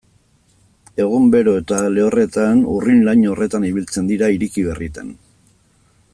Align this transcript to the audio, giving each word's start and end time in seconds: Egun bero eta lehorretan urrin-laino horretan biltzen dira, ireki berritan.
Egun 1.03 1.27
bero 1.35 1.53
eta 1.61 1.81
lehorretan 1.97 2.65
urrin-laino 2.77 3.35
horretan 3.35 3.69
biltzen 3.77 4.09
dira, 4.15 4.31
ireki 4.39 4.65
berritan. 4.71 5.13